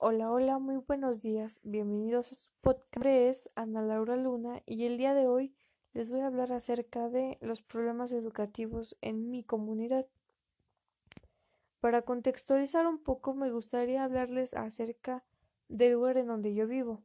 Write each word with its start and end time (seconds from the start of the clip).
Hola, 0.00 0.30
hola, 0.30 0.60
muy 0.60 0.76
buenos 0.76 1.22
días. 1.22 1.60
Bienvenidos 1.64 2.30
a 2.30 2.34
su 2.36 2.50
podcast. 2.60 2.94
Mi 2.94 3.02
nombre 3.02 3.28
es 3.30 3.50
Ana 3.56 3.82
Laura 3.82 4.14
Luna 4.14 4.62
y 4.64 4.84
el 4.84 4.96
día 4.96 5.12
de 5.12 5.26
hoy 5.26 5.56
les 5.92 6.08
voy 6.08 6.20
a 6.20 6.28
hablar 6.28 6.52
acerca 6.52 7.08
de 7.08 7.36
los 7.40 7.62
problemas 7.62 8.12
educativos 8.12 8.96
en 9.00 9.28
mi 9.28 9.42
comunidad. 9.42 10.06
Para 11.80 12.02
contextualizar 12.02 12.86
un 12.86 13.02
poco, 13.02 13.34
me 13.34 13.50
gustaría 13.50 14.04
hablarles 14.04 14.54
acerca 14.54 15.24
del 15.66 15.94
lugar 15.94 16.16
en 16.16 16.28
donde 16.28 16.54
yo 16.54 16.68
vivo. 16.68 17.02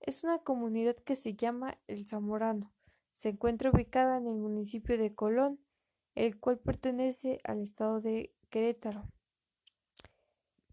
Es 0.00 0.24
una 0.24 0.40
comunidad 0.40 0.96
que 0.96 1.14
se 1.14 1.34
llama 1.34 1.78
El 1.86 2.04
Zamorano. 2.04 2.72
Se 3.12 3.28
encuentra 3.28 3.70
ubicada 3.70 4.16
en 4.16 4.26
el 4.26 4.34
municipio 4.34 4.98
de 4.98 5.14
Colón, 5.14 5.60
el 6.16 6.40
cual 6.40 6.58
pertenece 6.58 7.38
al 7.44 7.60
estado 7.60 8.00
de 8.00 8.34
Querétaro. 8.50 9.04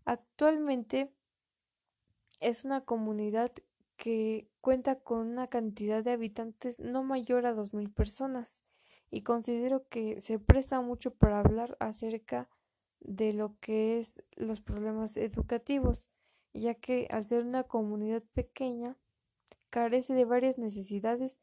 Actualmente 0.05 1.14
es 2.41 2.66
una 2.66 2.81
comunidad 2.81 3.52
que 3.95 4.49
cuenta 4.62 4.99
con 4.99 5.27
una 5.27 5.48
cantidad 5.48 6.04
de 6.04 6.12
habitantes 6.12 6.80
no 6.80 7.04
mayor 7.04 7.45
a 7.45 7.54
dos 7.54 7.73
mil 7.73 7.90
personas 7.91 8.63
y 9.12 9.22
considero 9.22 9.88
que 9.90 10.20
se 10.20 10.40
presta 10.40 10.82
mucho 10.82 11.13
para 11.13 11.40
hablar 11.40 11.77
acerca 11.80 12.49
de 12.99 13.34
lo 13.34 13.58
que 13.59 13.99
es 13.99 14.23
los 14.35 14.62
problemas 14.62 15.18
educativos, 15.18 16.09
ya 16.54 16.76
que 16.76 17.08
al 17.12 17.26
ser 17.26 17.44
una 17.44 17.63
comunidad 17.63 18.23
pequeña 18.34 18.98
carece 19.70 20.13
de 20.13 20.26
varias 20.26 20.58
necesidades 20.58 21.40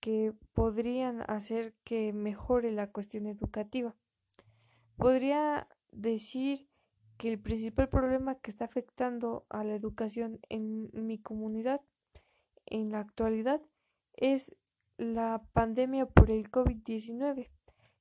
que 0.00 0.34
podrían 0.52 1.22
hacer 1.28 1.74
que 1.84 2.12
mejore 2.12 2.72
la 2.72 2.90
cuestión 2.90 3.26
educativa. 3.26 3.94
Podría 4.96 5.68
decir 5.92 6.68
que 7.22 7.28
el 7.28 7.38
principal 7.38 7.88
problema 7.88 8.34
que 8.34 8.50
está 8.50 8.64
afectando 8.64 9.46
a 9.48 9.62
la 9.62 9.76
educación 9.76 10.40
en 10.48 10.90
mi 10.92 11.20
comunidad 11.20 11.80
en 12.66 12.90
la 12.90 12.98
actualidad 12.98 13.60
es 14.14 14.56
la 14.96 15.40
pandemia 15.52 16.06
por 16.06 16.32
el 16.32 16.50
COVID-19, 16.50 17.48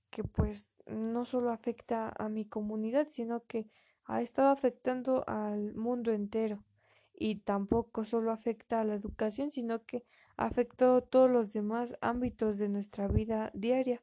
que 0.09 0.23
pues 0.23 0.75
no 0.87 1.25
solo 1.25 1.51
afecta 1.51 2.11
a 2.17 2.29
mi 2.29 2.45
comunidad, 2.45 3.09
sino 3.11 3.45
que 3.45 3.69
ha 4.05 4.23
estado 4.23 4.49
afectando 4.49 5.23
al 5.27 5.75
mundo 5.75 6.11
entero 6.11 6.63
y 7.13 7.41
tampoco 7.41 8.05
solo 8.05 8.31
afecta 8.31 8.81
a 8.81 8.85
la 8.85 8.95
educación, 8.95 9.51
sino 9.51 9.85
que 9.85 10.03
ha 10.35 10.47
afectado 10.47 11.03
todos 11.03 11.29
los 11.29 11.53
demás 11.53 11.95
ámbitos 12.01 12.57
de 12.57 12.69
nuestra 12.69 13.07
vida 13.07 13.51
diaria. 13.53 14.01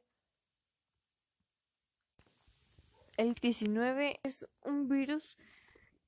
El 3.19 3.33
19 3.33 4.21
es 4.23 4.47
un 4.63 4.87
virus 4.87 5.37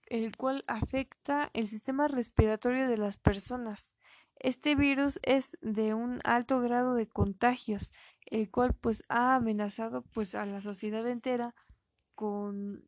el 0.05 0.37
cual 0.37 0.63
afecta 0.67 1.49
el 1.53 1.67
sistema 1.67 2.07
respiratorio 2.07 2.87
de 2.87 2.95
las 2.95 3.17
personas. 3.17 3.97
Este 4.39 4.75
virus 4.75 5.19
es 5.23 5.57
de 5.59 5.93
un 5.93 6.21
alto 6.23 6.61
grado 6.61 6.93
de 6.93 7.09
contagios, 7.09 7.91
el 8.27 8.49
cual 8.49 8.75
pues 8.75 9.03
ha 9.09 9.35
amenazado 9.35 10.03
pues 10.13 10.35
a 10.35 10.45
la 10.45 10.61
sociedad 10.61 11.05
entera 11.05 11.53
con 12.15 12.87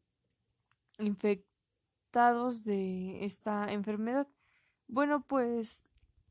infectados 0.99 2.63
de 2.63 3.25
esta 3.25 3.73
enfermedad. 3.73 4.29
Bueno, 4.87 5.25
pues 5.27 5.83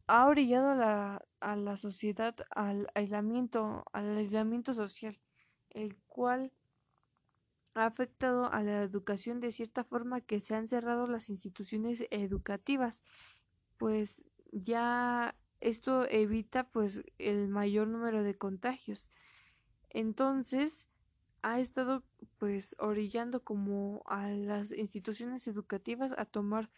ha 0.07 0.29
orillado 0.29 0.71
a 0.71 0.77
la, 0.77 1.27
a 1.41 1.57
la 1.57 1.77
sociedad 1.77 2.35
al 2.49 2.89
aislamiento, 2.95 3.85
al 3.93 4.17
aislamiento 4.17 4.73
social, 4.73 5.21
el 5.69 5.99
cual 6.07 6.53
ha 7.75 7.87
afectado 7.87 8.53
a 8.53 8.63
la 8.63 8.83
educación 8.83 9.41
de 9.41 9.53
cierta 9.53 9.85
forma 9.85 10.21
que 10.21 10.41
se 10.41 10.55
han 10.55 10.69
cerrado 10.69 11.07
las 11.07 11.31
instituciones 11.31 12.05
educativas, 12.11 13.03
pues 13.79 14.25
ya 14.53 15.35
esto 15.61 16.09
evita 16.09 16.65
pues 16.65 17.03
el 17.19 17.49
mayor 17.49 17.89
número 17.89 18.23
de 18.23 18.37
contagios. 18.37 19.11
Entonces, 19.91 20.87
ha 21.43 21.61
estado 21.61 22.05
pues 22.39 22.77
orillando 22.79 23.43
como 23.43 24.03
a 24.07 24.29
las 24.29 24.73
instituciones 24.73 25.47
educativas 25.49 26.15
a 26.17 26.25
tomar 26.25 26.71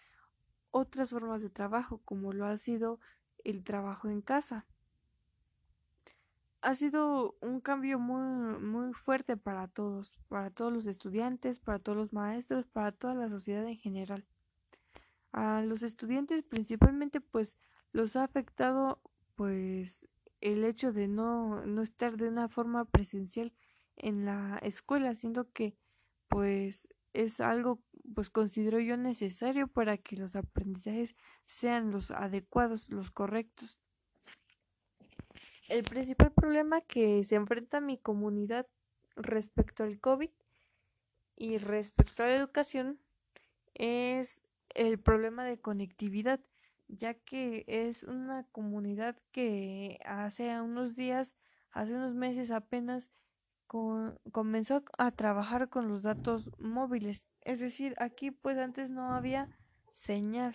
otras 0.70 1.10
formas 1.10 1.42
de 1.42 1.50
trabajo, 1.50 2.00
como 2.04 2.32
lo 2.32 2.46
ha 2.46 2.56
sido 2.58 2.98
el 3.44 3.62
trabajo 3.62 4.08
en 4.08 4.22
casa 4.22 4.66
ha 6.64 6.74
sido 6.74 7.36
un 7.42 7.60
cambio 7.60 7.98
muy, 7.98 8.58
muy 8.58 8.94
fuerte 8.94 9.36
para 9.36 9.68
todos, 9.68 10.18
para 10.28 10.50
todos 10.50 10.72
los 10.72 10.86
estudiantes, 10.86 11.58
para 11.58 11.78
todos 11.78 11.96
los 11.96 12.12
maestros, 12.14 12.66
para 12.66 12.90
toda 12.90 13.14
la 13.14 13.28
sociedad 13.28 13.66
en 13.68 13.76
general. 13.76 14.24
A 15.32 15.60
los 15.62 15.82
estudiantes 15.82 16.42
principalmente 16.42 17.20
pues 17.20 17.58
los 17.92 18.16
ha 18.16 18.24
afectado 18.24 19.02
pues 19.34 20.08
el 20.40 20.64
hecho 20.64 20.92
de 20.92 21.06
no, 21.06 21.66
no 21.66 21.82
estar 21.82 22.16
de 22.16 22.28
una 22.28 22.48
forma 22.48 22.86
presencial 22.86 23.52
en 23.96 24.24
la 24.24 24.58
escuela, 24.62 25.14
siendo 25.14 25.52
que 25.52 25.76
pues 26.28 26.88
es 27.12 27.40
algo 27.40 27.82
pues 28.14 28.30
considero 28.30 28.80
yo 28.80 28.96
necesario 28.96 29.68
para 29.68 29.98
que 29.98 30.16
los 30.16 30.34
aprendizajes 30.34 31.14
sean 31.44 31.90
los 31.90 32.10
adecuados, 32.10 32.88
los 32.90 33.10
correctos. 33.10 33.83
El 35.68 35.82
principal 35.84 36.30
problema 36.32 36.82
que 36.82 37.24
se 37.24 37.36
enfrenta 37.36 37.80
mi 37.80 37.96
comunidad 37.96 38.66
respecto 39.16 39.82
al 39.82 39.98
COVID 39.98 40.30
y 41.36 41.58
respecto 41.58 42.22
a 42.22 42.26
la 42.26 42.36
educación 42.36 43.00
es 43.74 44.44
el 44.74 44.98
problema 44.98 45.44
de 45.44 45.58
conectividad, 45.58 46.40
ya 46.88 47.14
que 47.14 47.64
es 47.66 48.04
una 48.04 48.44
comunidad 48.52 49.16
que 49.32 49.98
hace 50.04 50.60
unos 50.60 50.96
días, 50.96 51.36
hace 51.70 51.94
unos 51.94 52.14
meses 52.14 52.50
apenas 52.50 53.10
comenzó 53.66 54.84
a 54.98 55.10
trabajar 55.12 55.70
con 55.70 55.88
los 55.88 56.02
datos 56.02 56.50
móviles. 56.58 57.28
Es 57.40 57.58
decir, 57.58 57.94
aquí 57.98 58.30
pues 58.30 58.58
antes 58.58 58.90
no 58.90 59.14
había 59.14 59.48
señal. 59.92 60.54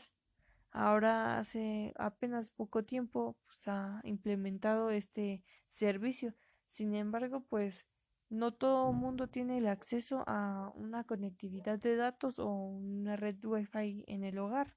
Ahora 0.71 1.39
hace 1.39 1.93
apenas 1.97 2.49
poco 2.51 2.83
tiempo 2.83 3.37
pues, 3.45 3.67
ha 3.67 4.01
implementado 4.03 4.91
este 4.91 5.43
servicio. 5.67 6.35
Sin 6.67 6.95
embargo, 6.95 7.43
pues 7.49 7.87
no 8.29 8.53
todo 8.53 8.93
mundo 8.93 9.27
tiene 9.27 9.57
el 9.57 9.67
acceso 9.67 10.23
a 10.27 10.71
una 10.75 11.03
conectividad 11.03 11.79
de 11.79 11.95
datos 11.95 12.37
o 12.39 12.47
una 12.47 13.15
red 13.15 13.43
wifi 13.43 14.03
en 14.07 14.23
el 14.23 14.37
hogar. 14.37 14.75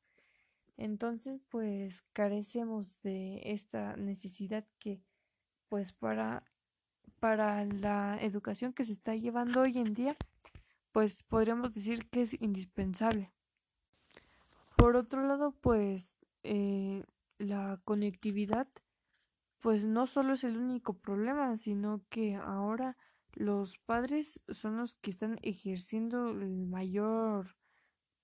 Entonces, 0.79 1.41
pues 1.49 2.03
carecemos 2.13 3.01
de 3.03 3.41
esta 3.45 3.97
necesidad 3.97 4.67
que 4.79 5.01
pues 5.69 5.93
para 5.93 6.45
para 7.21 7.65
la 7.65 8.19
educación 8.21 8.73
que 8.73 8.85
se 8.85 8.93
está 8.93 9.15
llevando 9.15 9.61
hoy 9.61 9.79
en 9.79 9.95
día, 9.95 10.17
pues 10.93 11.23
podríamos 11.23 11.73
decir 11.73 12.09
que 12.11 12.23
es 12.23 12.35
indispensable. 12.41 13.32
Por 14.83 14.97
otro 14.97 15.25
lado, 15.25 15.53
pues 15.61 16.19
eh, 16.43 17.05
la 17.39 17.81
conectividad, 17.85 18.67
pues 19.61 19.85
no 19.85 20.09
solo 20.09 20.33
es 20.33 20.43
el 20.43 20.57
único 20.57 20.99
problema, 20.99 21.57
sino 21.57 22.03
que 22.09 22.35
ahora 22.35 22.97
los 23.33 23.79
padres 23.79 24.41
son 24.49 24.79
los 24.79 24.97
que 24.97 25.13
están 25.13 25.39
ejerciendo 25.43 26.31
el 26.31 26.67
mayor, 26.67 27.55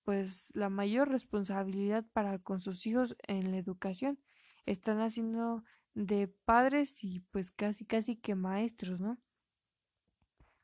pues 0.03 0.51
la 0.53 0.69
mayor 0.69 1.11
responsabilidad 1.11 2.05
para 2.13 2.41
con 2.41 2.61
sus 2.61 2.89
hijos 2.89 3.17
en 3.29 3.53
la 3.53 3.59
educación. 3.59 4.19
Están 4.67 5.01
haciendo 5.01 5.63
de 5.95 6.27
padres 6.27 7.05
y 7.05 7.21
pues 7.31 7.53
casi 7.53 7.85
casi 7.85 8.17
que 8.17 8.35
maestros, 8.35 8.99
¿no? 8.99 9.17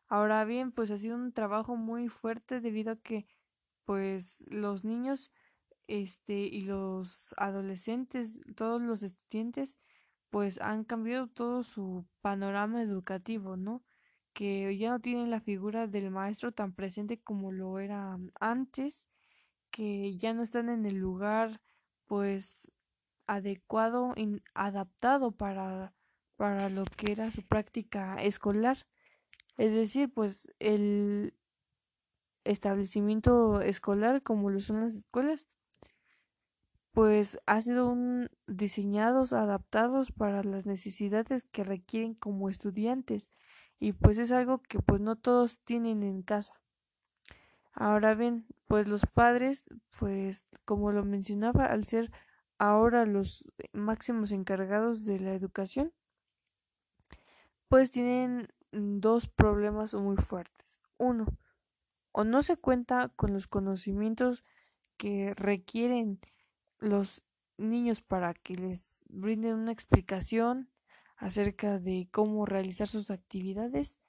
Ahora 0.08 0.44
bien, 0.44 0.72
pues 0.72 0.90
ha 0.90 0.98
sido 0.98 1.14
un 1.14 1.32
trabajo 1.32 1.76
muy 1.76 2.08
fuerte 2.08 2.60
debido 2.60 2.90
a 2.90 2.96
que 2.96 3.28
pues 3.84 4.44
los 4.48 4.82
niños 4.82 5.30
este 5.86 6.34
y 6.34 6.62
los 6.62 7.34
adolescentes, 7.36 8.40
todos 8.56 8.80
los 8.82 9.02
estudiantes, 9.02 9.78
pues 10.30 10.60
han 10.60 10.84
cambiado 10.84 11.28
todo 11.28 11.62
su 11.62 12.06
panorama 12.20 12.82
educativo, 12.82 13.56
¿no? 13.56 13.84
Que 14.32 14.76
ya 14.76 14.90
no 14.90 15.00
tienen 15.00 15.30
la 15.30 15.40
figura 15.40 15.86
del 15.86 16.10
maestro 16.10 16.52
tan 16.52 16.72
presente 16.74 17.20
como 17.20 17.52
lo 17.52 17.78
era 17.78 18.18
antes, 18.40 19.08
que 19.70 20.16
ya 20.16 20.34
no 20.34 20.42
están 20.42 20.68
en 20.68 20.86
el 20.86 20.96
lugar, 20.96 21.60
pues 22.06 22.70
adecuado 23.26 24.12
y 24.16 24.42
adaptado 24.54 25.32
para, 25.32 25.94
para 26.36 26.68
lo 26.68 26.84
que 26.84 27.12
era 27.12 27.30
su 27.30 27.42
práctica 27.42 28.16
escolar. 28.16 28.86
Es 29.56 29.72
decir, 29.72 30.12
pues 30.12 30.52
el 30.58 31.34
establecimiento 32.44 33.60
escolar 33.60 34.22
como 34.22 34.50
lo 34.50 34.60
son 34.60 34.80
las 34.80 34.94
escuelas 34.94 35.48
pues 36.94 37.40
ha 37.46 37.60
sido 37.60 37.92
diseñados, 38.46 39.32
adaptados 39.32 40.12
para 40.12 40.44
las 40.44 40.64
necesidades 40.64 41.44
que 41.50 41.64
requieren 41.64 42.14
como 42.14 42.48
estudiantes 42.48 43.32
y 43.80 43.92
pues 43.94 44.16
es 44.18 44.30
algo 44.30 44.62
que 44.62 44.78
pues 44.78 45.00
no 45.00 45.16
todos 45.16 45.58
tienen 45.64 46.04
en 46.04 46.22
casa. 46.22 46.54
Ahora 47.72 48.14
bien, 48.14 48.46
pues 48.68 48.86
los 48.86 49.06
padres, 49.06 49.64
pues 49.98 50.46
como 50.64 50.92
lo 50.92 51.04
mencionaba, 51.04 51.66
al 51.66 51.84
ser 51.84 52.12
ahora 52.58 53.06
los 53.06 53.44
máximos 53.72 54.30
encargados 54.30 55.04
de 55.04 55.18
la 55.18 55.34
educación, 55.34 55.92
pues 57.66 57.90
tienen 57.90 58.46
dos 58.70 59.28
problemas 59.28 59.94
muy 59.96 60.16
fuertes. 60.16 60.80
Uno, 60.96 61.26
o 62.12 62.22
no 62.22 62.44
se 62.44 62.56
cuenta 62.56 63.08
con 63.16 63.32
los 63.32 63.48
conocimientos 63.48 64.44
que 64.96 65.34
requieren 65.34 66.20
los 66.78 67.22
niños 67.56 68.02
para 68.02 68.34
que 68.34 68.54
les 68.54 69.04
brinden 69.08 69.54
una 69.54 69.72
explicación 69.72 70.70
acerca 71.16 71.78
de 71.78 72.08
cómo 72.10 72.46
realizar 72.46 72.88
sus 72.88 73.10
actividades 73.10 74.00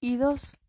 y 0.00 0.16
dos 0.16 0.60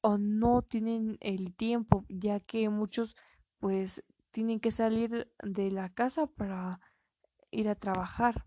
o 0.00 0.18
no 0.18 0.62
tienen 0.62 1.18
el 1.20 1.54
tiempo 1.54 2.04
ya 2.08 2.40
que 2.40 2.68
muchos 2.68 3.16
pues 3.58 4.04
tienen 4.30 4.60
que 4.60 4.70
salir 4.70 5.32
de 5.42 5.70
la 5.70 5.88
casa 5.88 6.26
para 6.26 6.80
ir 7.50 7.68
a 7.68 7.74
trabajar. 7.74 8.44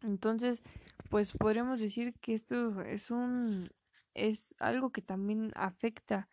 Entonces 0.00 0.62
pues 1.08 1.32
podríamos 1.32 1.80
decir 1.80 2.14
que 2.20 2.34
esto 2.34 2.82
es 2.82 3.10
un 3.10 3.70
es 4.14 4.54
algo 4.58 4.90
que 4.90 5.02
también 5.02 5.52
afecta 5.54 6.28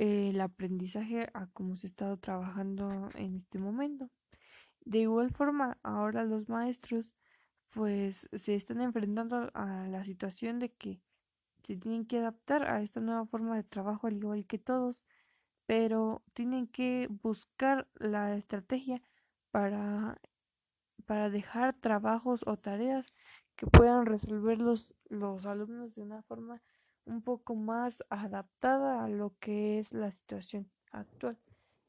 el 0.00 0.40
aprendizaje 0.40 1.28
a 1.34 1.46
cómo 1.48 1.76
se 1.76 1.86
ha 1.86 1.90
estado 1.90 2.16
trabajando 2.16 3.10
en 3.16 3.36
este 3.36 3.58
momento. 3.58 4.08
De 4.82 5.00
igual 5.00 5.30
forma 5.30 5.76
ahora 5.82 6.24
los 6.24 6.48
maestros 6.48 7.14
pues 7.68 8.26
se 8.32 8.54
están 8.54 8.80
enfrentando 8.80 9.50
a 9.52 9.86
la 9.88 10.02
situación 10.04 10.58
de 10.58 10.72
que 10.72 11.02
se 11.62 11.76
tienen 11.76 12.06
que 12.06 12.18
adaptar 12.18 12.64
a 12.64 12.80
esta 12.80 13.00
nueva 13.00 13.26
forma 13.26 13.56
de 13.56 13.62
trabajo 13.62 14.06
al 14.06 14.16
igual 14.16 14.46
que 14.46 14.58
todos, 14.58 15.04
pero 15.66 16.22
tienen 16.32 16.66
que 16.66 17.06
buscar 17.22 17.86
la 17.96 18.34
estrategia 18.36 19.02
para, 19.50 20.18
para 21.04 21.28
dejar 21.28 21.74
trabajos 21.74 22.42
o 22.46 22.56
tareas 22.56 23.12
que 23.54 23.66
puedan 23.66 24.06
resolver 24.06 24.58
los, 24.58 24.94
los 25.10 25.44
alumnos 25.44 25.94
de 25.94 26.02
una 26.02 26.22
forma 26.22 26.62
un 27.10 27.22
poco 27.22 27.54
más 27.54 28.04
adaptada 28.08 29.04
a 29.04 29.08
lo 29.08 29.34
que 29.40 29.78
es 29.78 29.92
la 29.92 30.10
situación 30.10 30.70
actual. 30.92 31.36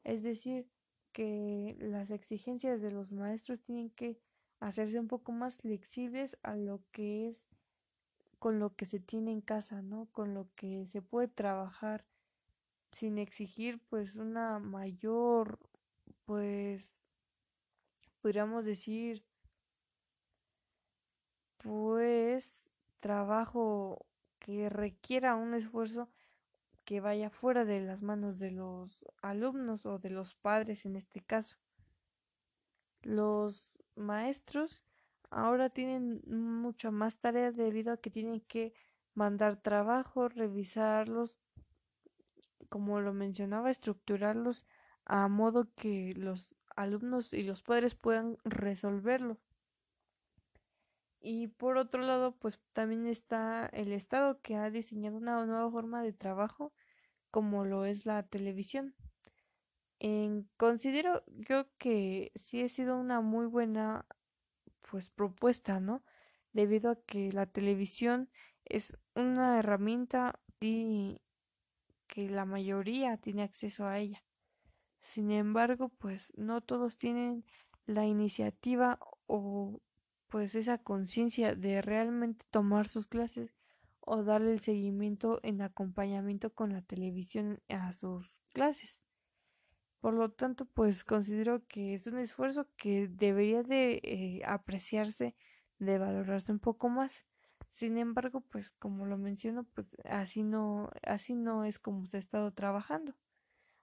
Es 0.04 0.24
decir, 0.24 0.68
que 1.12 1.76
las 1.78 2.10
exigencias 2.10 2.80
de 2.82 2.90
los 2.90 3.12
maestros 3.12 3.62
tienen 3.62 3.90
que 3.90 4.18
hacerse 4.60 4.98
un 4.98 5.08
poco 5.08 5.32
más 5.32 5.58
flexibles 5.58 6.36
a 6.42 6.56
lo 6.56 6.80
que 6.90 7.28
es 7.28 7.46
con 8.38 8.58
lo 8.58 8.74
que 8.74 8.86
se 8.86 8.98
tiene 8.98 9.30
en 9.30 9.40
casa, 9.40 9.82
¿no? 9.82 10.08
Con 10.10 10.34
lo 10.34 10.48
que 10.56 10.86
se 10.88 11.00
puede 11.00 11.28
trabajar 11.28 12.04
sin 12.90 13.18
exigir 13.18 13.80
pues 13.88 14.16
una 14.16 14.58
mayor 14.58 15.58
pues 16.24 16.98
podríamos 18.20 18.64
decir 18.64 19.24
pues 21.58 22.70
trabajo 23.00 24.04
que 24.42 24.68
requiera 24.68 25.36
un 25.36 25.54
esfuerzo 25.54 26.08
que 26.84 27.00
vaya 27.00 27.30
fuera 27.30 27.64
de 27.64 27.80
las 27.80 28.02
manos 28.02 28.40
de 28.40 28.50
los 28.50 29.04
alumnos 29.22 29.86
o 29.86 30.00
de 30.00 30.10
los 30.10 30.34
padres 30.34 30.84
en 30.84 30.96
este 30.96 31.20
caso. 31.20 31.58
Los 33.02 33.80
maestros 33.94 34.84
ahora 35.30 35.70
tienen 35.70 36.22
mucha 36.26 36.90
más 36.90 37.18
tareas 37.18 37.54
debido 37.54 37.92
a 37.92 37.98
que 37.98 38.10
tienen 38.10 38.40
que 38.40 38.74
mandar 39.14 39.56
trabajo, 39.56 40.28
revisarlos, 40.28 41.38
como 42.68 43.00
lo 43.00 43.12
mencionaba, 43.12 43.70
estructurarlos 43.70 44.66
a 45.04 45.28
modo 45.28 45.68
que 45.76 46.14
los 46.16 46.52
alumnos 46.74 47.32
y 47.32 47.44
los 47.44 47.62
padres 47.62 47.94
puedan 47.94 48.38
resolverlo. 48.44 49.38
Y 51.24 51.46
por 51.46 51.76
otro 51.76 52.02
lado, 52.02 52.32
pues 52.32 52.58
también 52.72 53.06
está 53.06 53.66
el 53.72 53.92
Estado 53.92 54.40
que 54.40 54.56
ha 54.56 54.70
diseñado 54.70 55.16
una 55.16 55.46
nueva 55.46 55.70
forma 55.70 56.02
de 56.02 56.12
trabajo 56.12 56.72
como 57.30 57.64
lo 57.64 57.84
es 57.84 58.06
la 58.06 58.24
televisión. 58.24 58.96
Considero 60.56 61.22
yo 61.28 61.66
que 61.78 62.32
sí 62.34 62.62
ha 62.62 62.68
sido 62.68 62.98
una 62.98 63.20
muy 63.20 63.46
buena 63.46 64.04
pues 64.90 65.10
propuesta, 65.10 65.78
¿no? 65.78 66.02
Debido 66.52 66.90
a 66.90 66.96
que 66.96 67.30
la 67.30 67.46
televisión 67.46 68.28
es 68.64 68.98
una 69.14 69.60
herramienta 69.60 70.40
y 70.60 71.20
que 72.08 72.28
la 72.28 72.44
mayoría 72.44 73.16
tiene 73.16 73.44
acceso 73.44 73.86
a 73.86 74.00
ella. 74.00 74.24
Sin 75.00 75.30
embargo, 75.30 75.88
pues 75.88 76.32
no 76.36 76.60
todos 76.62 76.96
tienen 76.96 77.44
la 77.86 78.04
iniciativa 78.04 78.98
o 79.26 79.80
pues 80.32 80.54
esa 80.54 80.78
conciencia 80.78 81.54
de 81.54 81.82
realmente 81.82 82.46
tomar 82.50 82.88
sus 82.88 83.06
clases 83.06 83.54
o 84.00 84.22
darle 84.22 84.54
el 84.54 84.62
seguimiento 84.62 85.40
en 85.42 85.60
acompañamiento 85.60 86.54
con 86.54 86.72
la 86.72 86.80
televisión 86.80 87.60
a 87.68 87.92
sus 87.92 88.40
clases. 88.54 89.04
Por 90.00 90.14
lo 90.14 90.30
tanto, 90.30 90.64
pues 90.64 91.04
considero 91.04 91.66
que 91.68 91.92
es 91.92 92.06
un 92.06 92.16
esfuerzo 92.16 92.66
que 92.78 93.08
debería 93.08 93.62
de 93.62 94.00
eh, 94.02 94.42
apreciarse, 94.46 95.36
de 95.78 95.98
valorarse 95.98 96.50
un 96.50 96.60
poco 96.60 96.88
más. 96.88 97.26
Sin 97.68 97.98
embargo, 97.98 98.40
pues 98.40 98.70
como 98.70 99.04
lo 99.04 99.18
menciono, 99.18 99.64
pues 99.74 99.98
así 100.06 100.44
no, 100.44 100.88
así 101.02 101.34
no 101.34 101.66
es 101.66 101.78
como 101.78 102.06
se 102.06 102.16
ha 102.16 102.20
estado 102.20 102.52
trabajando. 102.52 103.14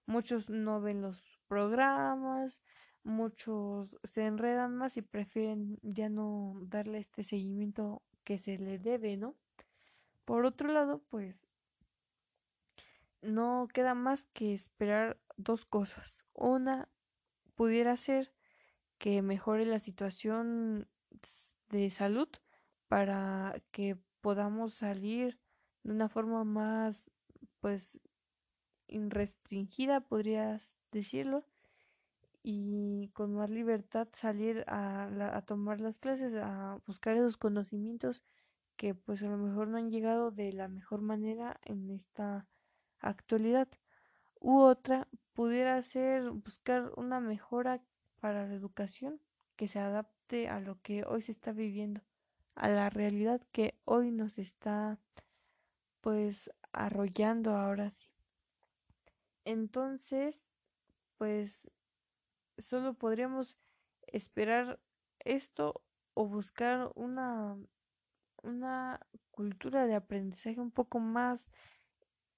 Muchos 0.07 0.49
no 0.49 0.81
ven 0.81 1.03
los 1.03 1.21
programas, 1.47 2.63
muchos 3.03 3.97
se 4.03 4.25
enredan 4.25 4.75
más 4.75 4.97
y 4.97 5.01
prefieren 5.01 5.79
ya 5.81 6.09
no 6.09 6.59
darle 6.61 6.99
este 6.99 7.23
seguimiento 7.23 8.03
que 8.23 8.39
se 8.39 8.57
le 8.57 8.77
debe, 8.79 9.17
¿no? 9.17 9.35
Por 10.25 10.45
otro 10.45 10.69
lado, 10.69 11.01
pues 11.09 11.47
no 13.21 13.67
queda 13.73 13.93
más 13.93 14.25
que 14.33 14.53
esperar 14.53 15.19
dos 15.37 15.65
cosas. 15.65 16.25
Una 16.33 16.89
pudiera 17.55 17.95
ser 17.97 18.33
que 18.97 19.21
mejore 19.21 19.65
la 19.65 19.79
situación 19.79 20.87
de 21.69 21.89
salud 21.89 22.29
para 22.87 23.61
que 23.71 23.97
podamos 24.21 24.73
salir 24.73 25.39
de 25.83 25.91
una 25.91 26.09
forma 26.09 26.43
más 26.43 27.11
pues 27.59 27.99
restringida 28.87 30.01
podrías 30.01 30.73
decirlo 30.91 31.45
y 32.43 33.09
con 33.13 33.33
más 33.33 33.49
libertad 33.49 34.07
salir 34.13 34.63
a, 34.67 35.05
a, 35.35 35.41
tomar 35.41 35.81
las 35.81 35.99
clases, 35.99 36.33
a 36.35 36.79
buscar 36.85 37.15
esos 37.15 37.37
conocimientos 37.37 38.23
que 38.75 38.95
pues 38.95 39.21
a 39.23 39.27
lo 39.27 39.37
mejor 39.37 39.67
no 39.67 39.77
han 39.77 39.91
llegado 39.91 40.31
de 40.31 40.53
la 40.53 40.67
mejor 40.67 41.01
manera 41.01 41.59
en 41.65 41.89
esta 41.89 42.47
actualidad. 42.99 43.67
U 44.39 44.59
otra 44.59 45.07
pudiera 45.33 45.81
ser 45.83 46.31
buscar 46.31 46.93
una 46.95 47.19
mejora 47.19 47.81
para 48.21 48.47
la 48.47 48.53
educación 48.53 49.19
que 49.57 49.67
se 49.67 49.79
adapte 49.79 50.47
a 50.47 50.61
lo 50.61 50.81
que 50.81 51.03
hoy 51.03 51.21
se 51.21 51.31
está 51.31 51.51
viviendo, 51.51 52.01
a 52.55 52.69
la 52.69 52.89
realidad 52.89 53.41
que 53.51 53.77
hoy 53.83 54.11
nos 54.11 54.37
está 54.37 54.97
pues 56.01 56.49
arrollando 56.71 57.57
ahora 57.57 57.91
sí. 57.91 58.09
Entonces, 59.43 60.53
pues 61.17 61.69
solo 62.61 62.93
podríamos 62.93 63.57
esperar 64.07 64.79
esto 65.19 65.83
o 66.13 66.25
buscar 66.27 66.91
una, 66.95 67.57
una 68.43 68.99
cultura 69.31 69.85
de 69.85 69.95
aprendizaje 69.95 70.59
un 70.59 70.71
poco 70.71 70.99
más 70.99 71.49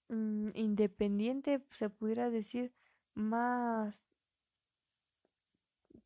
mm, 0.10 0.50
independiente, 0.54 1.66
se 1.72 1.90
pudiera 1.90 2.30
decir, 2.30 2.74
más, 3.13 4.13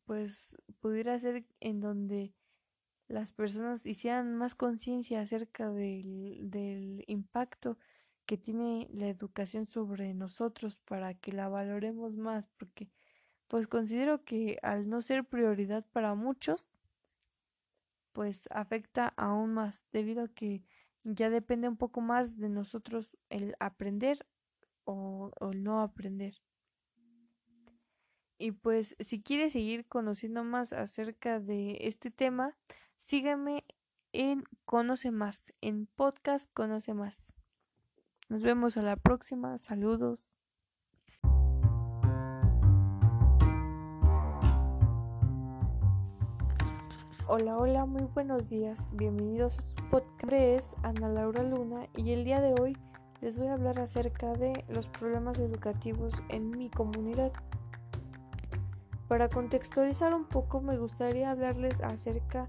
pues 0.04 0.56
pudiera 0.80 1.18
ser 1.18 1.46
en 1.60 1.80
donde 1.80 2.34
las 3.08 3.30
personas 3.30 3.86
hicieran 3.86 4.34
más 4.36 4.54
conciencia 4.54 5.20
acerca 5.20 5.70
del, 5.70 6.50
del 6.50 7.04
impacto 7.06 7.78
que 8.26 8.36
tiene 8.36 8.88
la 8.92 9.08
educación 9.08 9.66
sobre 9.66 10.12
nosotros 10.12 10.78
para 10.80 11.14
que 11.14 11.32
la 11.32 11.48
valoremos 11.48 12.16
más, 12.16 12.48
porque 12.56 12.88
pues 13.48 13.66
considero 13.68 14.24
que 14.24 14.58
al 14.62 14.88
no 14.88 15.02
ser 15.02 15.24
prioridad 15.24 15.84
para 15.92 16.14
muchos, 16.14 16.68
pues 18.12 18.48
afecta 18.50 19.12
aún 19.16 19.54
más, 19.54 19.84
debido 19.92 20.24
a 20.24 20.28
que 20.28 20.64
ya 21.04 21.30
depende 21.30 21.68
un 21.68 21.76
poco 21.76 22.00
más 22.00 22.38
de 22.38 22.48
nosotros 22.48 23.16
el 23.30 23.54
aprender 23.60 24.26
o, 24.84 25.30
o 25.38 25.52
no 25.52 25.80
aprender. 25.80 26.42
Y 28.38 28.52
pues 28.52 28.96
si 29.00 29.22
quieres 29.22 29.52
seguir 29.52 29.86
conociendo 29.86 30.44
más 30.44 30.72
acerca 30.72 31.40
de 31.40 31.78
este 31.80 32.10
tema, 32.10 32.56
sígueme 32.96 33.64
en 34.12 34.44
Conoce 34.64 35.10
Más, 35.10 35.54
en 35.60 35.86
podcast 35.86 36.50
Conoce 36.52 36.94
Más. 36.94 37.32
Nos 38.28 38.42
vemos 38.42 38.76
a 38.76 38.82
la 38.82 38.96
próxima. 38.96 39.56
Saludos. 39.56 40.35
Hola, 47.28 47.58
hola, 47.58 47.86
muy 47.86 48.04
buenos 48.14 48.50
días. 48.50 48.88
Bienvenidos 48.92 49.58
a 49.58 49.60
su 49.60 49.74
podcast. 49.90 50.32
Es 50.32 50.74
Ana 50.84 51.08
Laura 51.08 51.42
Luna 51.42 51.88
y 51.96 52.12
el 52.12 52.24
día 52.24 52.40
de 52.40 52.54
hoy 52.62 52.76
les 53.20 53.36
voy 53.36 53.48
a 53.48 53.54
hablar 53.54 53.80
acerca 53.80 54.32
de 54.34 54.64
los 54.68 54.86
problemas 54.86 55.40
educativos 55.40 56.14
en 56.28 56.50
mi 56.50 56.70
comunidad. 56.70 57.32
Para 59.08 59.28
contextualizar 59.28 60.14
un 60.14 60.24
poco, 60.26 60.60
me 60.60 60.78
gustaría 60.78 61.32
hablarles 61.32 61.80
acerca 61.80 62.46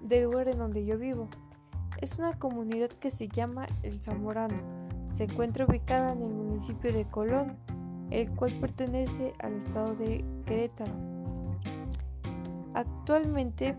del 0.00 0.22
lugar 0.22 0.46
en 0.46 0.58
donde 0.58 0.86
yo 0.86 0.96
vivo. 0.96 1.28
Es 2.00 2.16
una 2.16 2.38
comunidad 2.38 2.90
que 2.90 3.10
se 3.10 3.26
llama 3.26 3.66
El 3.82 4.00
Zamorano. 4.00 4.62
Se 5.10 5.24
encuentra 5.24 5.66
ubicada 5.66 6.12
en 6.12 6.22
el 6.22 6.32
municipio 6.32 6.92
de 6.92 7.04
Colón, 7.04 7.56
el 8.10 8.30
cual 8.30 8.52
pertenece 8.60 9.34
al 9.40 9.54
estado 9.54 9.96
de 9.96 10.24
Querétaro. 10.46 10.92
Actualmente 12.74 13.76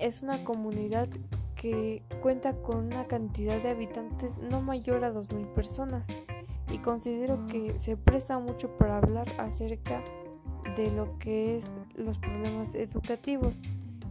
es 0.00 0.22
una 0.22 0.42
comunidad 0.44 1.08
que 1.54 2.02
cuenta 2.22 2.54
con 2.62 2.86
una 2.86 3.06
cantidad 3.06 3.62
de 3.62 3.70
habitantes 3.70 4.38
no 4.38 4.60
mayor 4.62 5.04
a 5.04 5.12
2.000 5.12 5.52
personas 5.52 6.20
y 6.72 6.78
considero 6.78 7.44
que 7.46 7.76
se 7.76 7.96
presta 7.96 8.38
mucho 8.38 8.76
para 8.78 8.98
hablar 8.98 9.28
acerca 9.38 10.02
de 10.76 10.90
lo 10.90 11.18
que 11.18 11.56
es 11.56 11.78
los 11.94 12.18
problemas 12.18 12.74
educativos, 12.74 13.60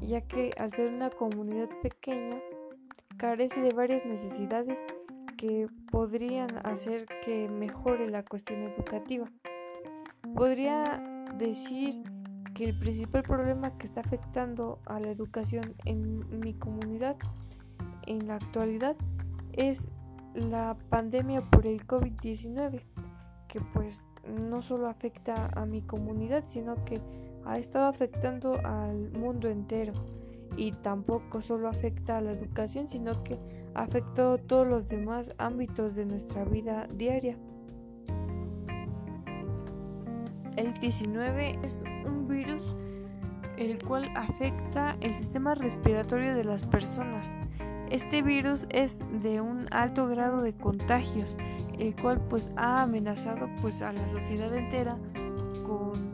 ya 0.01 0.22
que 0.22 0.51
al 0.58 0.72
ser 0.72 0.93
una 0.93 1.10
comunidad 1.10 1.69
pequeña 1.81 2.39
carece 3.17 3.62
de 3.62 3.74
varias 3.74 4.05
necesidades 4.05 4.79
que 5.38 5.67
podrían 5.89 6.50
hacer 6.65 7.08
que 7.24 7.48
mejore 7.50 8.10
la 8.10 8.24
cuestión 8.24 8.62
educativa. 8.62 9.31
Podría 10.36 11.01
decir 11.38 12.03
el 12.65 12.77
principal 12.77 13.23
problema 13.23 13.77
que 13.77 13.85
está 13.85 14.01
afectando 14.01 14.79
a 14.85 14.99
la 14.99 15.09
educación 15.09 15.75
en 15.85 16.39
mi 16.39 16.53
comunidad 16.53 17.17
en 18.09 18.27
la 18.27 18.35
actualidad 18.35 18.95
es 19.53 19.89
la 20.33 20.77
pandemia 20.89 21.41
por 21.41 21.65
el 21.65 21.85
COVID-19, 21.85 22.81
que 23.47 23.61
pues 23.73 24.11
no 24.25 24.61
solo 24.61 24.87
afecta 24.87 25.49
a 25.55 25.65
mi 25.65 25.81
comunidad, 25.81 26.43
sino 26.47 26.83
que 26.85 27.01
ha 27.45 27.57
estado 27.57 27.85
afectando 27.85 28.59
al 28.65 29.11
mundo 29.11 29.49
entero 29.49 29.93
y 30.57 30.71
tampoco 30.71 31.41
solo 31.41 31.69
afecta 31.69 32.17
a 32.17 32.21
la 32.21 32.31
educación, 32.31 32.87
sino 32.87 33.23
que 33.23 33.39
ha 33.75 33.83
afectado 33.83 34.37
todos 34.37 34.67
los 34.67 34.89
demás 34.89 35.33
ámbitos 35.37 35.95
de 35.95 36.05
nuestra 36.05 36.43
vida 36.45 36.87
diaria. 36.93 37.37
El 40.59 40.73
19 40.73 41.57
es 41.63 41.85
un 42.05 42.27
virus 42.27 42.75
el 43.55 43.81
cual 43.81 44.11
afecta 44.13 44.97
el 44.99 45.13
sistema 45.13 45.55
respiratorio 45.55 46.35
de 46.35 46.43
las 46.43 46.65
personas. 46.65 47.39
Este 47.89 48.21
virus 48.21 48.67
es 48.69 49.01
de 49.21 49.39
un 49.39 49.67
alto 49.71 50.07
grado 50.07 50.41
de 50.41 50.53
contagios, 50.53 51.37
el 51.77 51.95
cual 51.95 52.19
pues 52.29 52.51
ha 52.57 52.81
amenazado 52.81 53.49
pues 53.61 53.81
a 53.81 53.93
la 53.93 54.05
sociedad 54.09 54.53
entera 54.53 54.97
con 55.65 56.13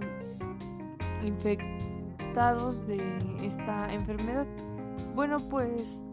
infectados 1.23 2.85
de 2.85 3.01
esta 3.41 3.91
enfermedad. 3.91 4.45
Bueno, 5.15 5.39
pues 5.49 6.03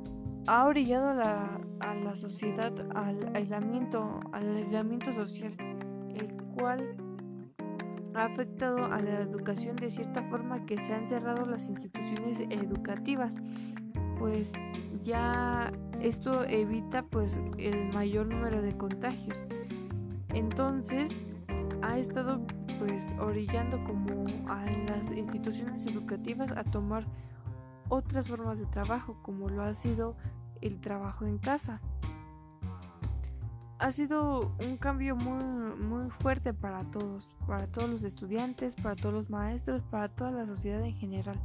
ha 0.47 0.65
orillado 0.65 1.11
a 1.11 1.15
la, 1.15 1.61
a 1.81 1.95
la 1.97 2.17
sociedad 2.17 2.73
al 2.97 3.37
aislamiento, 3.37 4.21
al 4.33 4.57
aislamiento 4.57 5.13
social, 5.13 5.53
el 6.15 6.33
cual 6.57 6.97
ha 8.15 8.25
afectado 8.25 8.85
a 8.87 9.01
la 9.01 9.21
educación 9.21 9.77
de 9.77 9.91
cierta 9.91 10.23
forma 10.25 10.65
que 10.67 10.81
se 10.81 10.93
han 10.93 11.07
cerrado 11.07 11.47
las 11.47 11.69
instituciones 11.69 12.41
educativas, 12.41 13.43
pues 14.19 14.53
ya 15.03 15.73
esto 16.01 16.45
evita 16.45 17.03
pues 17.03 17.41
el 17.59 17.93
mayor 17.93 18.27
número 18.27 18.63
de 18.63 18.77
contagios. 18.77 19.49
Entonces 20.35 21.27
ha 21.83 21.99
estado 21.99 22.41
pues 22.79 23.15
orillando 23.19 23.83
como 23.85 24.25
a 24.49 24.65
las 24.89 25.13
instituciones 25.13 25.87
educativas 25.87 26.51
a 26.53 26.65
tomar 26.65 27.07
otras 27.89 28.29
formas 28.29 28.59
de 28.59 28.67
trabajo 28.67 29.19
como 29.23 29.49
lo 29.49 29.63
ha 29.63 29.75
sido 29.75 30.17
el 30.61 30.81
trabajo 30.81 31.27
en 31.27 31.39
casa 31.39 31.81
ha 33.83 33.91
sido 33.91 34.55
un 34.61 34.77
cambio 34.77 35.17
muy, 35.17 35.43
muy 35.77 36.09
fuerte 36.09 36.55
para 36.55 36.85
todos, 36.85 37.35
para 37.49 37.67
todos 37.67 37.91
los 37.91 38.05
estudiantes, 38.05 38.77
para 38.77 38.95
todos 38.95 39.13
los 39.13 39.29
maestros, 39.29 39.83
para 39.91 40.09
toda 40.09 40.31
la 40.31 40.47
sociedad 40.47 40.81
en 40.83 40.95
general. 40.95 41.41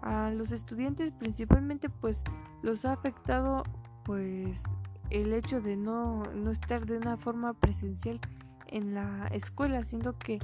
A 0.00 0.30
los 0.30 0.52
estudiantes 0.52 1.10
principalmente 1.10 1.88
pues 1.90 2.22
los 2.62 2.84
ha 2.84 2.92
afectado 2.92 3.64
pues 4.04 4.62
el 5.10 5.32
hecho 5.32 5.60
de 5.60 5.76
no, 5.76 6.22
no 6.34 6.52
estar 6.52 6.86
de 6.86 6.98
una 6.98 7.16
forma 7.16 7.52
presencial 7.54 8.20
en 8.68 8.94
la 8.94 9.26
escuela, 9.32 9.84
siendo 9.84 10.16
que 10.16 10.38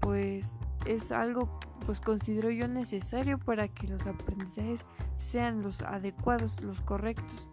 pues 0.00 0.58
es 0.84 1.12
algo 1.12 1.58
pues 1.86 2.00
considero 2.00 2.50
yo 2.50 2.68
necesario 2.68 3.38
para 3.38 3.68
que 3.68 3.88
los 3.88 4.06
aprendizajes 4.06 4.84
sean 5.16 5.62
los 5.62 5.80
adecuados, 5.80 6.60
los 6.60 6.82
correctos. 6.82 7.50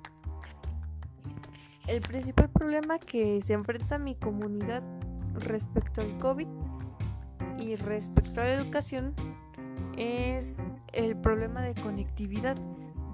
El 1.87 2.01
principal 2.01 2.49
problema 2.49 2.97
que 2.97 3.41
se 3.41 3.53
enfrenta 3.53 3.97
mi 3.97 4.15
comunidad 4.15 4.83
respecto 5.35 5.99
al 6.01 6.17
COVID 6.17 6.47
y 7.59 7.75
respecto 7.75 8.39
a 8.39 8.45
la 8.45 8.53
educación 8.53 9.13
es 9.97 10.61
el 10.93 11.17
problema 11.17 11.61
de 11.61 11.73
conectividad, 11.75 12.55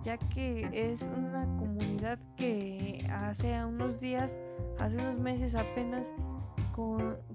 ya 0.04 0.18
que 0.18 0.70
es 0.72 1.10
una 1.18 1.46
comunidad 1.58 2.20
que 2.38 3.08
hace 3.12 3.66
unos 3.66 4.02
días, 4.02 4.40
hace 4.80 4.98
unos 4.98 5.18
meses 5.18 5.56
apenas, 5.56 6.14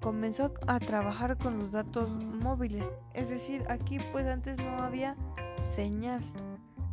comenzó 0.00 0.54
a 0.66 0.78
trabajar 0.78 1.36
con 1.36 1.58
los 1.58 1.72
datos 1.72 2.16
móviles. 2.24 2.96
Es 3.12 3.28
decir, 3.28 3.64
aquí 3.68 3.98
pues 4.12 4.26
antes 4.26 4.58
no 4.58 4.78
había 4.78 5.16
señal. 5.62 6.22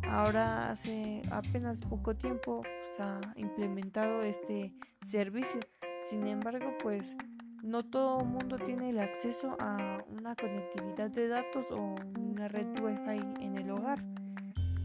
Ahora 0.08 0.70
hace 0.70 1.22
apenas 1.30 1.80
poco 1.80 2.14
tiempo 2.14 2.62
se 2.84 3.02
ha 3.02 3.20
implementado 3.36 4.22
este 4.22 4.74
servicio. 5.00 5.60
Sin 6.02 6.26
embargo, 6.26 6.74
pues 6.82 7.16
no 7.62 7.84
todo 7.84 8.24
mundo 8.24 8.58
tiene 8.58 8.90
el 8.90 8.98
acceso 8.98 9.56
a 9.60 10.04
una 10.08 10.34
conectividad 10.34 11.10
de 11.10 11.28
datos 11.28 11.70
o 11.70 11.94
una 12.18 12.48
red 12.48 12.66
Wi-Fi 12.80 13.42
en 13.44 13.56
el 13.56 13.70
hogar. 13.70 14.02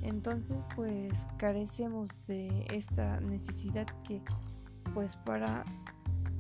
Entonces, 0.03 0.57
pues 0.75 1.25
carecemos 1.37 2.25
de 2.27 2.65
esta 2.71 3.19
necesidad 3.19 3.87
que 4.03 4.21
pues 4.93 5.17
para 5.17 5.65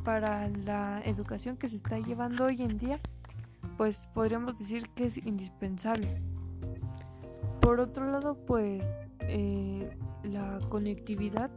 para 0.07 0.47
la 0.47 1.01
educación 1.03 1.57
que 1.57 1.67
se 1.67 1.75
está 1.75 1.99
llevando 1.99 2.45
hoy 2.45 2.61
en 2.61 2.77
día, 2.77 2.97
pues 3.75 4.07
podríamos 4.13 4.57
decir 4.57 4.87
que 4.95 5.03
es 5.07 5.17
indispensable. 5.17 6.21
Por 7.61 7.79
otro 7.79 8.09
lado, 8.09 8.37
pues 8.45 8.87
eh, 9.21 9.89
la 10.23 10.59
conectividad, 10.69 11.51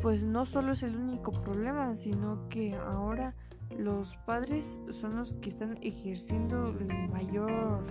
pues 0.00 0.24
no 0.24 0.46
solo 0.46 0.72
es 0.72 0.82
el 0.82 0.96
único 0.96 1.32
problema, 1.32 1.94
sino 1.96 2.48
que 2.48 2.74
ahora 2.74 3.34
los 3.78 4.16
padres 4.26 4.80
son 4.90 5.16
los 5.16 5.34
que 5.34 5.48
están 5.48 5.78
ejerciendo 5.82 6.68
el 6.68 7.08
mayor, 7.08 7.84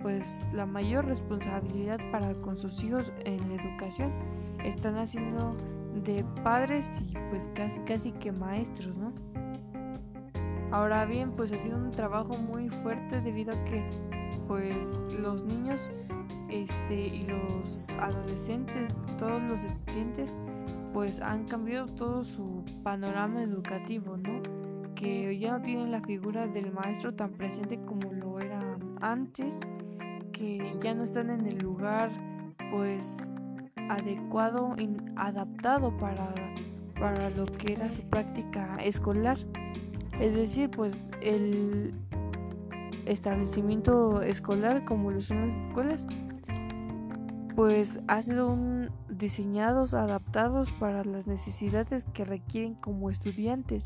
pues 0.00 0.48
la 0.52 0.66
mayor 0.66 1.06
responsabilidad 1.06 1.98
para 2.10 2.34
con 2.34 2.58
sus 2.58 2.82
hijos 2.82 3.12
en 3.24 3.36
la 3.48 3.62
educación. 3.62 4.12
Están 4.64 4.96
haciendo 4.96 5.56
de 6.04 6.24
padres 6.42 7.02
y 7.08 7.14
pues 7.30 7.48
casi 7.54 7.80
casi 7.80 8.12
que 8.12 8.32
maestros, 8.32 8.94
¿no? 8.96 9.12
Ahora 10.72 11.06
bien, 11.06 11.32
pues 11.32 11.52
ha 11.52 11.58
sido 11.58 11.76
un 11.76 11.90
trabajo 11.90 12.36
muy 12.36 12.68
fuerte 12.68 13.20
debido 13.20 13.52
a 13.52 13.64
que 13.64 13.88
pues 14.48 14.84
los 15.20 15.44
niños 15.44 15.88
este, 16.64 16.94
y 16.94 17.26
los 17.26 17.90
adolescentes, 18.00 19.00
todos 19.18 19.42
los 19.42 19.62
estudiantes, 19.62 20.38
pues 20.92 21.20
han 21.20 21.44
cambiado 21.44 21.86
todo 21.86 22.24
su 22.24 22.64
panorama 22.82 23.42
educativo, 23.42 24.16
¿no? 24.16 24.40
Que 24.94 25.38
ya 25.38 25.52
no 25.52 25.62
tienen 25.62 25.90
la 25.90 26.00
figura 26.00 26.46
del 26.46 26.72
maestro 26.72 27.12
tan 27.14 27.32
presente 27.32 27.78
como 27.84 28.12
lo 28.12 28.40
era 28.40 28.78
antes, 29.00 29.60
que 30.32 30.76
ya 30.80 30.94
no 30.94 31.04
están 31.04 31.30
en 31.30 31.46
el 31.46 31.58
lugar, 31.58 32.10
pues, 32.70 33.16
adecuado 33.88 34.74
y 34.78 34.88
adaptado 35.16 35.96
para, 35.98 36.34
para 36.98 37.30
lo 37.30 37.44
que 37.46 37.74
era 37.74 37.92
su 37.92 38.02
práctica 38.02 38.76
escolar. 38.76 39.38
Es 40.18 40.34
decir, 40.34 40.70
pues 40.70 41.10
el 41.20 41.92
establecimiento 43.04 44.22
escolar, 44.22 44.84
como 44.84 45.10
lo 45.10 45.20
son 45.20 45.42
las 45.42 45.56
escuelas, 45.56 46.06
pues 47.56 48.00
ha 48.06 48.20
sido 48.20 48.56
diseñados, 49.08 49.94
adaptados 49.94 50.70
para 50.72 51.04
las 51.04 51.26
necesidades 51.26 52.04
que 52.12 52.26
requieren 52.26 52.74
como 52.74 53.10
estudiantes 53.10 53.84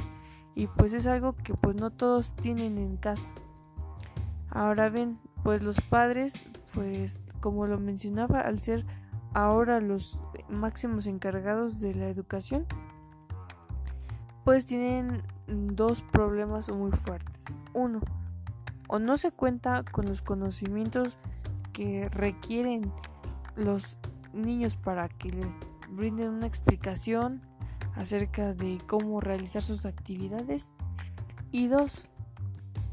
y 0.57 0.67
pues 0.67 0.93
es 0.93 1.07
algo 1.07 1.37
que 1.37 1.55
pues 1.55 1.77
no 1.77 1.91
todos 1.91 2.35
tienen 2.35 2.77
en 2.79 2.97
casa. 2.97 3.29
Ahora 4.51 4.91
ven, 4.91 5.19
pues 5.45 5.63
los 5.63 5.81
padres 5.81 6.35
pues 6.75 7.21
como 7.41 7.69
lo 7.69 7.79
mencionaba, 7.79 8.41
al 8.41 8.59
ser 8.59 8.85
ahora 9.33 9.81
los 9.81 10.21
máximos 10.49 11.07
encargados 11.07 11.81
de 11.81 11.95
la 11.95 12.09
educación, 12.09 12.67
pues 14.45 14.67
tienen 14.67 15.23
dos 15.47 16.03
problemas 16.03 16.71
muy 16.71 16.91
fuertes. 16.91 17.55
Uno, 17.73 18.01
o 18.89 18.99
no 18.99 19.17
se 19.17 19.31
cuenta 19.31 19.85
con 19.85 20.07
los 20.07 20.23
conocimientos 20.23 21.17
que 21.73 22.09
requieren 22.09 22.93
los 23.57 23.97
niños 24.33 24.77
para 24.77 25.09
que 25.09 25.31
les 25.31 25.79
brinden 25.91 26.31
una 26.31 26.47
explicación 26.47 27.41
acerca 27.97 28.53
de 28.53 28.79
cómo 28.87 29.21
realizar 29.21 29.63
sus 29.63 29.87
actividades. 29.87 30.75
Y 31.53 31.67
dos 31.67 32.11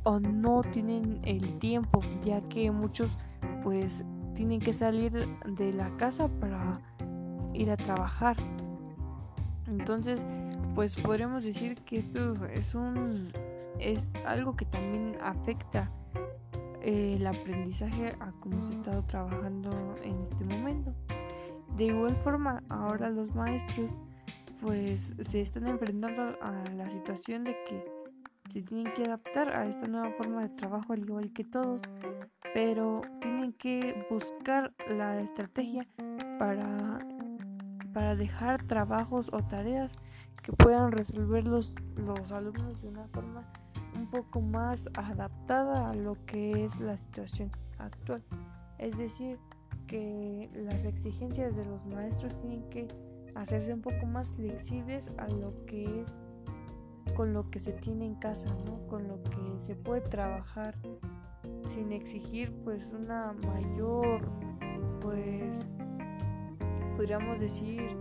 o 0.03 0.19
no 0.19 0.61
tienen 0.61 1.19
el 1.23 1.59
tiempo 1.59 1.99
ya 2.23 2.41
que 2.41 2.71
muchos 2.71 3.17
pues 3.63 4.03
tienen 4.35 4.59
que 4.59 4.73
salir 4.73 5.11
de 5.45 5.73
la 5.73 5.95
casa 5.97 6.27
para 6.27 6.81
ir 7.53 7.69
a 7.71 7.77
trabajar. 7.77 8.35
Entonces 9.67 10.25
pues 10.75 10.95
podríamos 10.95 11.43
decir 11.43 11.75
que 11.81 11.97
esto 11.99 12.33
es 12.47 12.75
un 12.75 13.31
es 13.79 14.15
algo 14.25 14.55
que 14.55 14.65
también 14.65 15.17
afecta 15.21 15.91
el 16.87 17.27
aprendizaje 17.27 18.15
a 18.21 18.31
cómo 18.39 18.63
se 18.63 18.71
ha 18.71 18.75
estado 18.75 19.03
trabajando 19.03 19.95
en 20.03 20.21
este 20.21 20.45
momento. 20.45 20.93
De 21.75 21.85
igual 21.85 22.15
forma 22.23 22.63
ahora 22.69 23.09
los 23.09 23.35
maestros 23.35 23.91
pues 24.61 25.13
se 25.19 25.41
están 25.41 25.67
enfrentando 25.67 26.37
a 26.41 26.63
la 26.75 26.89
situación 26.89 27.43
de 27.43 27.57
que 27.67 27.83
se 28.49 28.61
tienen 28.61 28.91
que 28.93 29.03
adaptar 29.03 29.53
a 29.55 29.67
esta 29.67 29.85
nueva 29.87 30.11
forma 30.11 30.43
de 30.43 30.49
trabajo 30.55 30.93
al 30.93 30.99
igual 30.99 31.33
que 31.33 31.43
todos, 31.43 31.81
pero 32.53 33.01
tienen 33.19 33.51
que 33.51 34.07
buscar 34.09 34.73
la 34.87 35.19
estrategia 35.19 35.85
para, 36.39 36.99
para 37.93 38.15
dejar 38.15 38.63
trabajos 38.63 39.29
o 39.33 39.43
tareas 39.43 39.97
que 40.41 40.53
puedan 40.53 40.93
resolver 40.93 41.45
los, 41.45 41.75
los 41.97 42.31
alumnos 42.31 42.81
de 42.81 42.87
una 42.87 43.07
forma 43.09 43.43
un 43.97 44.09
poco 44.09 44.41
más 44.41 44.89
adaptada 44.93 45.89
a 45.89 45.93
lo 45.93 46.17
que 46.25 46.65
es 46.65 46.79
la 46.79 46.97
situación 46.97 47.51
actual. 47.77 48.23
Es 48.77 48.97
decir, 48.97 49.39
que 49.87 50.49
las 50.53 50.85
exigencias 50.85 51.55
de 51.55 51.65
los 51.65 51.87
maestros 51.87 52.37
tienen 52.39 52.69
que 52.69 52.87
hacerse 53.35 53.73
un 53.73 53.81
poco 53.81 54.05
más 54.05 54.33
flexibles 54.33 55.11
a 55.17 55.27
lo 55.27 55.65
que 55.65 56.01
es 56.01 56.19
con 57.15 57.33
lo 57.33 57.49
que 57.49 57.59
se 57.59 57.71
tiene 57.71 58.05
en 58.05 58.15
casa, 58.15 58.47
¿no? 58.65 58.85
Con 58.87 59.07
lo 59.07 59.23
que 59.23 59.55
se 59.59 59.75
puede 59.75 60.01
trabajar 60.01 60.75
sin 61.65 61.91
exigir 61.91 62.53
pues 62.63 62.91
una 62.93 63.33
mayor 63.45 64.29
pues 65.01 65.69
podríamos 66.95 67.39
decir 67.39 67.97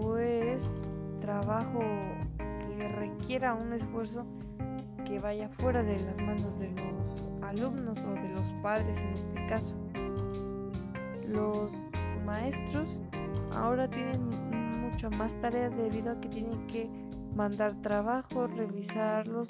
pues 0.00 0.88
trabajo 1.20 1.80
que 2.82 2.88
requiera 2.88 3.54
un 3.54 3.72
esfuerzo 3.72 4.26
que 5.04 5.20
vaya 5.20 5.48
fuera 5.48 5.84
de 5.84 6.00
las 6.00 6.20
manos 6.20 6.58
de 6.58 6.70
los 6.70 7.24
alumnos 7.42 7.96
o 8.00 8.14
de 8.14 8.28
los 8.34 8.52
padres 8.54 9.00
en 9.02 9.12
este 9.12 9.46
caso. 9.46 9.76
Los 11.28 11.72
maestros 12.26 12.90
ahora 13.52 13.88
tienen 13.88 14.80
mucho 14.80 15.10
más 15.10 15.40
tareas 15.40 15.76
debido 15.76 16.10
a 16.10 16.20
que 16.20 16.28
tienen 16.28 16.66
que 16.66 16.90
mandar 17.36 17.80
trabajo, 17.82 18.48
revisarlos, 18.48 19.46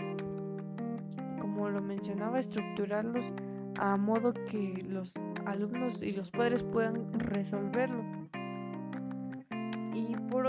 como 1.41 1.71
lo 1.71 1.81
mencionaba, 1.81 2.39
estructurarlos 2.39 3.33
a 3.79 3.97
modo 3.97 4.35
que 4.35 4.85
los 4.87 5.15
alumnos 5.47 6.03
y 6.03 6.13
los 6.13 6.31
padres 6.31 6.63
puedan 6.63 7.19
resolverlo. 7.19 8.22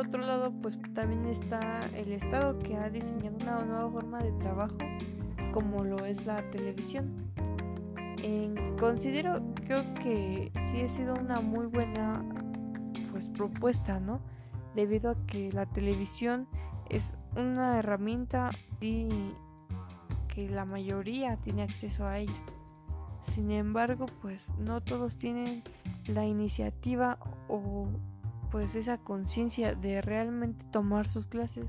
Otro 0.06 0.22
lado, 0.22 0.52
pues 0.62 0.78
también 0.94 1.26
está 1.26 1.82
el 1.96 2.12
Estado 2.12 2.60
que 2.60 2.76
ha 2.76 2.90
diseñado 2.90 3.38
una 3.42 3.64
nueva 3.64 3.90
forma 3.90 4.20
de 4.20 4.32
trabajo 4.34 4.78
como 5.54 5.84
lo 5.84 6.06
es 6.06 6.26
la 6.26 6.50
televisión. 6.50 7.32
considero, 8.80 9.42
creo 9.66 9.94
que 9.96 10.52
sí 10.56 10.82
ha 10.82 10.90
sido 10.90 11.14
una 11.16 11.40
muy 11.40 11.68
buena 11.68 12.24
pues 13.12 13.30
propuesta, 13.30 14.00
¿no? 14.00 14.20
Debido 14.76 15.12
a 15.12 15.26
que 15.26 15.52
la 15.52 15.66
televisión 15.68 16.48
es 16.90 17.16
una 17.38 17.80
herramienta 17.80 18.50
y 18.82 19.08
que 20.28 20.50
la 20.50 20.66
mayoría 20.66 21.38
tiene 21.38 21.64
acceso 21.64 22.06
a 22.06 22.20
ella. 22.20 22.34
Sin 23.22 23.52
embargo, 23.52 24.06
pues 24.22 24.54
no 24.58 24.82
todos 24.82 25.16
tienen 25.16 25.64
la 26.08 26.26
iniciativa 26.26 27.20
o 27.48 27.88
pues 28.54 28.76
esa 28.76 29.00
conciencia 29.00 29.74
de 29.74 30.00
realmente 30.04 30.64
tomar 30.70 31.08
sus 31.08 31.26
clases 31.26 31.66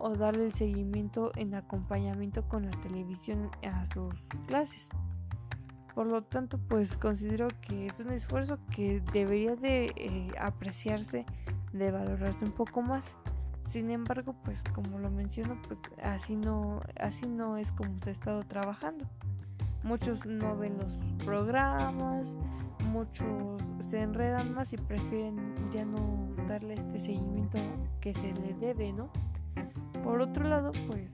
o 0.00 0.16
darle 0.16 0.46
el 0.46 0.54
seguimiento 0.54 1.30
en 1.36 1.54
acompañamiento 1.54 2.42
con 2.48 2.64
la 2.64 2.72
televisión 2.80 3.48
a 3.62 3.86
sus 3.86 4.12
clases. 4.48 4.88
Por 5.94 6.08
lo 6.08 6.24
tanto, 6.24 6.58
pues 6.58 6.96
considero 6.96 7.46
que 7.60 7.86
es 7.86 8.00
un 8.00 8.10
esfuerzo 8.10 8.58
que 8.74 9.00
debería 9.12 9.54
de 9.54 9.92
eh, 9.94 10.32
apreciarse, 10.40 11.24
de 11.72 11.92
valorarse 11.92 12.44
un 12.44 12.50
poco 12.50 12.82
más. 12.82 13.14
Sin 13.64 13.92
embargo, 13.92 14.34
pues 14.44 14.64
como 14.74 14.98
lo 14.98 15.12
menciono, 15.12 15.56
pues 15.68 15.78
así 16.02 16.34
no, 16.34 16.80
así 16.98 17.28
no 17.28 17.56
es 17.56 17.70
como 17.70 18.00
se 18.00 18.08
ha 18.08 18.12
estado 18.12 18.42
trabajando. 18.42 19.04
Muchos 19.84 20.26
no 20.26 20.56
ven 20.56 20.76
los 20.76 20.92
programas, 21.24 22.34
muchos 22.96 23.62
se 23.78 24.00
enredan 24.00 24.54
más 24.54 24.72
y 24.72 24.78
prefieren 24.78 25.54
ya 25.70 25.84
no 25.84 26.34
darle 26.48 26.74
este 26.74 26.98
seguimiento 26.98 27.58
que 28.00 28.14
se 28.14 28.32
le 28.32 28.54
debe, 28.54 28.90
¿no? 28.90 29.10
Por 30.02 30.22
otro 30.22 30.44
lado, 30.44 30.72
pues 30.86 31.10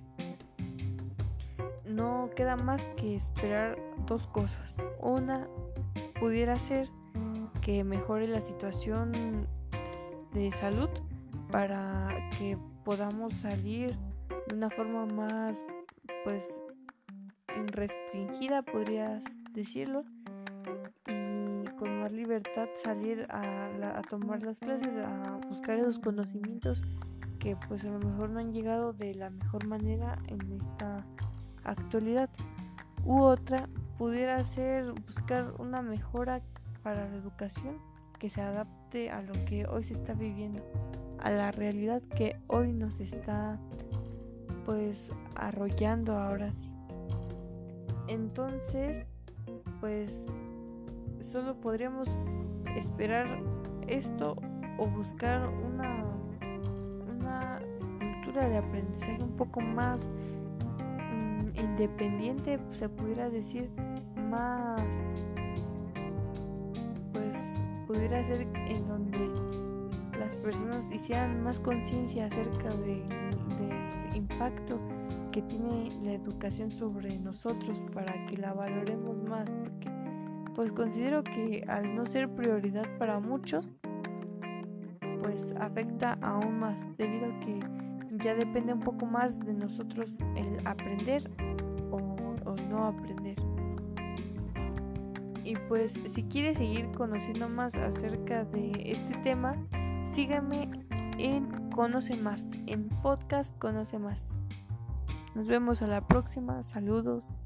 no 1.85 2.31
queda 2.37 2.57
más 2.57 2.85
que 2.97 3.17
esperar 3.17 3.77
dos 4.07 4.29
cosas. 4.29 4.85
Una 5.01 5.49
pudiera 6.21 6.57
ser 6.57 6.89
que 7.61 7.83
mejore 7.83 8.29
la 8.29 8.41
situación 8.41 9.49
de 10.33 10.53
salud 10.53 10.89
para 11.51 12.31
que 12.39 12.57
podamos 12.85 13.35
salir 13.35 13.99
de 14.49 14.55
una 14.55 14.71
forma 14.71 15.05
más 15.07 15.59
pues 16.23 16.61
restringida 17.73 18.63
podrías 18.63 19.25
decirlo 19.51 20.05
libertad 22.09 22.69
salir 22.77 23.27
a, 23.31 23.99
a 23.99 24.03
tomar 24.03 24.43
las 24.43 24.59
clases 24.59 24.93
a 25.05 25.39
buscar 25.49 25.79
esos 25.79 25.99
conocimientos 25.99 26.83
que 27.39 27.57
pues 27.69 27.85
a 27.85 27.91
lo 27.91 27.99
mejor 27.99 28.31
no 28.31 28.41
han 28.41 28.53
llegado 28.53 28.93
de 28.93 29.15
la 29.15 29.31
mejor 29.31 29.67
manera 29.67 30.19
en 30.29 30.53
esta 30.53 31.05
actualidad. 31.65 32.31
U 33.05 33.21
otra 33.21 33.69
pudiera 33.99 34.45
ser 34.45 34.93
buscar 34.93 35.53
una 35.59 35.83
mejora 35.83 36.41
para 36.83 37.09
la 37.09 37.17
educación 37.17 37.77
que 38.19 38.29
se 38.29 38.41
adapte 38.41 39.11
a 39.11 39.23
lo 39.23 39.33
que 39.45 39.67
hoy 39.67 39.83
se 39.83 39.95
está 39.95 40.15
viviendo, 40.15 40.63
a 41.19 41.31
la 41.31 41.51
realidad 41.51 42.01
que 42.17 42.37
hoy 42.47 42.73
nos 42.73 43.01
está 43.01 43.59
pues 44.65 45.11
arrollando 45.35 46.17
ahora 46.17 46.53
sí. 46.55 46.71
Entonces, 48.07 49.07
pues 49.81 50.27
solo 51.23 51.55
podríamos 51.61 52.17
esperar 52.77 53.27
esto 53.89 54.37
o 54.79 54.87
buscar 54.87 55.49
una 55.49 56.13
de 58.41 58.57
aprendizaje 58.57 59.23
un 59.23 59.37
poco 59.37 59.61
más 59.61 60.11
mm, 61.13 61.59
independiente, 61.59 62.59
se 62.71 62.89
pudiera 62.89 63.29
decir, 63.29 63.71
más, 64.31 64.81
pues 67.13 67.61
pudiera 67.87 68.25
ser 68.25 68.47
en 68.55 68.89
donde 68.89 69.31
las 70.19 70.35
personas 70.37 70.91
hicieran 70.91 71.43
más 71.43 71.61
conciencia 71.61 72.27
acerca 72.27 72.69
del 72.69 73.09
de 73.09 74.17
impacto 74.17 74.79
que 75.31 75.43
tiene 75.43 75.91
la 76.05 76.13
educación 76.13 76.71
sobre 76.71 77.19
nosotros 77.19 77.83
para 77.95 78.27
que 78.27 78.37
la 78.37 78.53
valoremos 78.53 79.17
más, 79.25 79.49
porque 79.51 79.91
pues 80.55 80.73
considero 80.73 81.23
que 81.23 81.65
al 81.69 81.95
no 81.95 82.07
ser 82.07 82.29
prioridad 82.29 82.87
para 82.99 83.21
muchos, 83.21 83.73
pues 85.23 85.55
afecta 85.59 86.19
aún 86.21 86.59
más 86.59 86.89
debido 86.97 87.27
a 87.27 87.41
que 87.41 87.61
ya 88.23 88.35
depende 88.35 88.73
un 88.73 88.81
poco 88.81 89.07
más 89.07 89.41
de 89.41 89.55
nosotros 89.55 90.11
el 90.37 90.67
aprender 90.67 91.31
o, 91.91 92.01
no 92.69 92.87
aprender. 92.87 93.37
Y 95.45 95.57
pues 95.69 95.99
si 96.07 96.23
quieres 96.25 96.59
seguir 96.59 96.91
conociendo 96.93 97.49
más 97.49 97.77
acerca 97.77 98.45
de 98.45 98.73
este 98.85 99.15
tema, 99.19 99.57
síganme 100.05 100.71
en 101.19 101.71
Conoce 101.71 102.17
Más, 102.17 102.53
en 102.67 102.89
podcast 103.03 103.57
Conoce 103.59 103.99
Más. 103.99 104.39
Nos 105.35 105.49
vemos 105.49 105.83
a 105.83 105.87
la 105.87 106.07
próxima, 106.07 106.63
saludos. 106.63 107.37